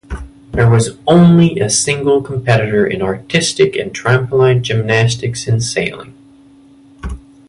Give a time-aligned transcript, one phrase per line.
[0.53, 6.15] There was only a single competitor in artistic and trampoline gymnastics and sailing.